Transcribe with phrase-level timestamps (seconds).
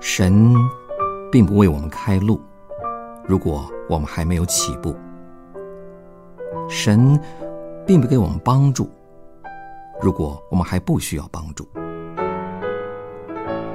[0.00, 0.54] 神
[1.30, 2.40] 并不为我们开路，
[3.26, 4.94] 如果我们还没有起步；
[6.68, 7.18] 神
[7.84, 8.88] 并不给我们帮助，
[10.00, 11.64] 如果我们还不需要帮助；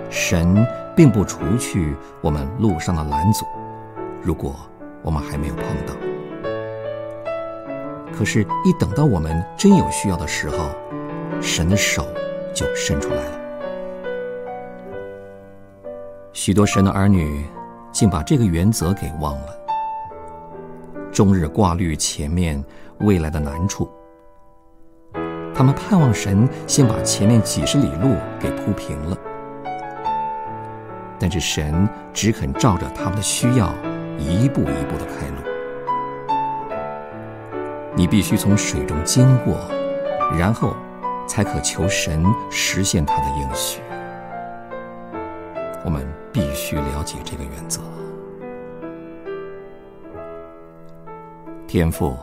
[0.09, 0.65] 神
[0.95, 3.45] 并不除去我们路上的拦阻，
[4.21, 4.55] 如果
[5.01, 5.93] 我们还没有碰到。
[8.13, 10.69] 可是，一等到我们真有需要的时候，
[11.41, 12.07] 神的手
[12.53, 13.42] 就伸出来了。
[16.45, 17.45] 许多神的儿女
[17.89, 19.57] 竟把这个原则给忘了，
[21.09, 22.61] 终日挂虑前面
[22.99, 23.89] 未来的难处。
[25.55, 29.17] 他们盼望神先把前面几十里路给铺平了，
[31.17, 33.73] 但是神只肯照着他们的需要，
[34.17, 35.37] 一步一步的开路。
[37.95, 39.61] 你必须从水中经过，
[40.37, 40.75] 然后
[41.25, 43.79] 才可求神实现他的应许。
[45.83, 47.81] 我们必须了解这个原则。
[51.67, 52.15] 天父，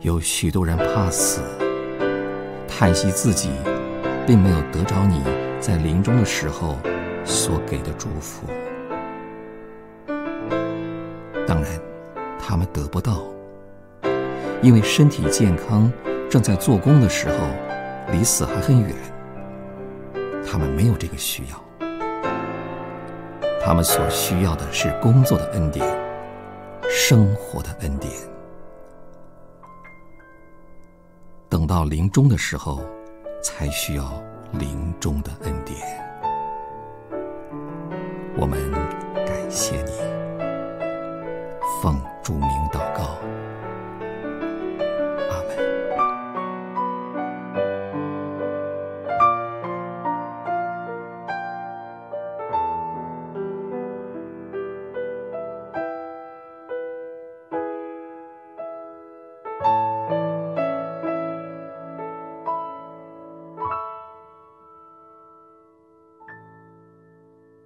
[0.00, 1.40] 有许多人怕死，
[2.68, 3.50] 叹息自己
[4.26, 5.22] 并没有得着你
[5.60, 6.76] 在临终的时候
[7.24, 8.46] 所给的祝福。
[11.46, 11.80] 当然，
[12.38, 13.22] 他们得不到。
[14.62, 15.90] 因为身体健康，
[16.28, 17.34] 正在做工的时候，
[18.12, 18.94] 离死还很远。
[20.44, 21.88] 他们没有这个需要，
[23.62, 25.86] 他们所需要的是工作的恩典，
[26.88, 28.10] 生活的恩典。
[31.48, 32.80] 等到临终的时候，
[33.42, 34.20] 才需要
[34.52, 35.78] 临终的恩典。
[38.36, 38.72] 我们
[39.26, 39.92] 感谢你，
[41.82, 43.18] 奉主名祷告。